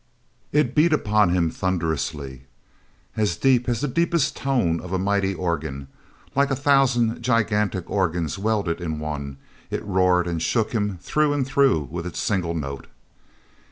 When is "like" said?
6.35-6.49